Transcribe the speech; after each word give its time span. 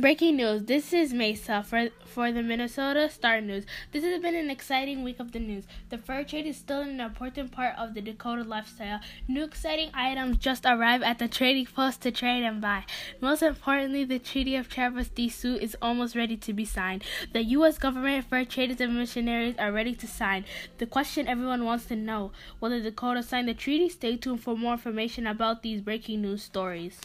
Breaking 0.00 0.36
news. 0.36 0.62
This 0.62 0.92
is 0.92 1.12
Mesa 1.12 1.64
for, 1.64 1.88
for 2.04 2.30
the 2.30 2.40
Minnesota 2.40 3.10
Star 3.10 3.40
News. 3.40 3.64
This 3.90 4.04
has 4.04 4.22
been 4.22 4.36
an 4.36 4.48
exciting 4.48 5.02
week 5.02 5.18
of 5.18 5.32
the 5.32 5.40
news. 5.40 5.64
The 5.90 5.98
fur 5.98 6.22
trade 6.22 6.46
is 6.46 6.56
still 6.56 6.82
an 6.82 7.00
important 7.00 7.50
part 7.50 7.74
of 7.76 7.94
the 7.94 8.00
Dakota 8.00 8.44
lifestyle. 8.44 9.00
New 9.26 9.42
exciting 9.42 9.90
items 9.92 10.36
just 10.38 10.64
arrived 10.64 11.02
at 11.02 11.18
the 11.18 11.26
trading 11.26 11.66
post 11.66 12.02
to 12.02 12.12
trade 12.12 12.44
and 12.44 12.60
buy. 12.60 12.84
Most 13.20 13.42
importantly, 13.42 14.04
the 14.04 14.20
Treaty 14.20 14.54
of 14.54 14.68
Traverse 14.68 15.08
des 15.08 15.30
Sioux 15.30 15.56
is 15.56 15.76
almost 15.82 16.14
ready 16.14 16.36
to 16.36 16.52
be 16.52 16.64
signed. 16.64 17.02
The 17.32 17.42
U.S. 17.58 17.76
government, 17.76 18.24
fur 18.30 18.44
traders, 18.44 18.80
and 18.80 18.96
missionaries 18.96 19.56
are 19.58 19.72
ready 19.72 19.96
to 19.96 20.06
sign. 20.06 20.44
The 20.78 20.86
question 20.86 21.26
everyone 21.26 21.64
wants 21.64 21.86
to 21.86 21.96
know 21.96 22.30
will 22.60 22.70
the 22.70 22.80
Dakota 22.80 23.24
sign 23.24 23.46
the 23.46 23.54
treaty? 23.54 23.88
Stay 23.88 24.16
tuned 24.16 24.44
for 24.44 24.56
more 24.56 24.74
information 24.74 25.26
about 25.26 25.64
these 25.64 25.80
breaking 25.80 26.22
news 26.22 26.44
stories. 26.44 27.00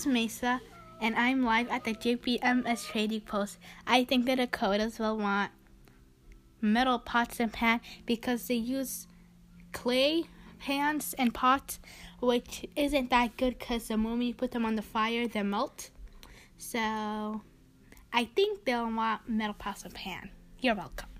Is 0.00 0.06
Mesa, 0.06 0.62
and 1.00 1.14
I'm 1.14 1.44
live 1.44 1.68
at 1.68 1.84
the 1.84 1.92
JPMS 1.92 2.86
Trading 2.86 3.20
Post. 3.20 3.58
I 3.86 4.04
think 4.04 4.24
the 4.24 4.34
Dakotas 4.34 4.98
will 4.98 5.18
want 5.18 5.50
metal 6.62 6.98
pots 6.98 7.38
and 7.38 7.52
pans 7.52 7.82
because 8.06 8.46
they 8.46 8.54
use 8.54 9.06
clay 9.72 10.24
pans 10.58 11.14
and 11.18 11.34
pots, 11.34 11.80
which 12.20 12.64
isn't 12.76 13.10
that 13.10 13.36
good 13.36 13.58
because 13.58 13.88
the 13.88 13.98
moment 13.98 14.22
you 14.24 14.34
put 14.34 14.52
them 14.52 14.64
on 14.64 14.76
the 14.76 14.82
fire, 14.82 15.28
they 15.28 15.42
melt. 15.42 15.90
So 16.56 17.42
I 18.10 18.24
think 18.34 18.64
they'll 18.64 18.90
want 18.90 19.28
metal 19.28 19.54
pots 19.58 19.84
and 19.84 19.92
pan. 19.92 20.30
You're 20.60 20.76
welcome. 20.76 21.10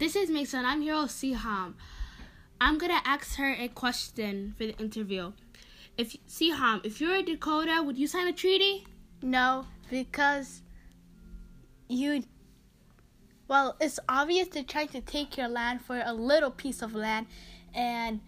This 0.00 0.16
is 0.16 0.28
Mason. 0.28 0.64
I'm 0.64 0.80
here 0.80 1.00
with 1.00 1.12
Siham. 1.12 1.74
I'm 2.60 2.78
gonna 2.78 3.00
ask 3.04 3.36
her 3.36 3.52
a 3.52 3.68
question 3.68 4.54
for 4.58 4.66
the 4.66 4.76
interview. 4.78 5.32
If 5.96 6.16
see, 6.26 6.52
Siham, 6.52 6.84
if 6.84 7.00
you're 7.00 7.16
a 7.16 7.22
Dakota, 7.22 7.82
would 7.84 7.98
you 7.98 8.06
sign 8.06 8.26
a 8.26 8.32
treaty? 8.32 8.86
No, 9.22 9.66
because 9.90 10.62
you. 11.88 12.24
Well, 13.48 13.76
it's 13.80 14.00
obvious 14.08 14.48
they're 14.48 14.62
trying 14.62 14.88
to 14.88 15.00
take 15.00 15.36
your 15.36 15.48
land 15.48 15.82
for 15.82 16.02
a 16.04 16.12
little 16.12 16.50
piece 16.50 16.80
of 16.80 16.94
land, 16.94 17.26
and 17.74 18.20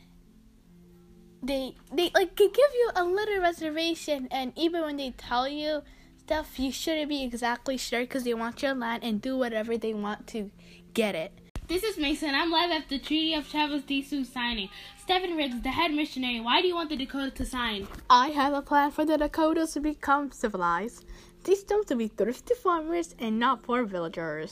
they 1.42 1.74
they 1.92 2.10
like 2.14 2.36
give 2.36 2.50
you 2.56 2.90
a 2.94 3.04
little 3.04 3.40
reservation, 3.40 4.28
and 4.30 4.52
even 4.56 4.82
when 4.82 4.96
they 4.96 5.10
tell 5.12 5.48
you 5.48 5.82
stuff, 6.18 6.58
you 6.58 6.72
shouldn't 6.72 7.08
be 7.08 7.22
exactly 7.22 7.76
sure 7.76 8.00
because 8.00 8.24
they 8.24 8.34
want 8.34 8.62
your 8.62 8.74
land 8.74 9.04
and 9.04 9.20
do 9.20 9.36
whatever 9.36 9.76
they 9.76 9.94
want 9.94 10.26
to 10.28 10.50
get 10.92 11.14
it. 11.14 11.32
This 11.66 11.82
is 11.82 11.96
Mason. 11.96 12.34
I'm 12.34 12.50
live 12.50 12.70
at 12.70 12.90
the 12.90 12.98
Treaty 12.98 13.32
of 13.32 13.50
Traverse 13.50 13.84
des 13.84 14.02
Sioux 14.02 14.22
signing. 14.22 14.68
Stephen 15.02 15.34
Riggs, 15.34 15.62
the 15.62 15.70
head 15.70 15.92
missionary, 15.94 16.38
why 16.38 16.60
do 16.60 16.68
you 16.68 16.74
want 16.74 16.90
the 16.90 16.96
Dakota 16.96 17.30
to 17.30 17.46
sign? 17.46 17.88
I 18.10 18.28
have 18.28 18.52
a 18.52 18.60
plan 18.60 18.90
for 18.90 19.06
the 19.06 19.16
Dakotas 19.16 19.72
to 19.72 19.80
become 19.80 20.30
civilized. 20.30 21.06
Teach 21.42 21.66
them 21.66 21.82
to 21.86 21.96
be 21.96 22.08
thrifty 22.08 22.52
farmers 22.52 23.14
and 23.18 23.38
not 23.38 23.62
poor 23.62 23.84
villagers. 23.84 24.42